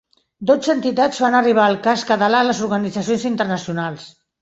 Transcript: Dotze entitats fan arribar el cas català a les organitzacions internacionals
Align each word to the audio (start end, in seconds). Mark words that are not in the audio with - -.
Dotze 0.51 0.71
entitats 0.73 1.19
fan 1.25 1.37
arribar 1.41 1.67
el 1.73 1.79
cas 1.89 2.07
català 2.15 2.43
a 2.47 2.51
les 2.51 2.65
organitzacions 2.71 3.31
internacionals 3.37 4.13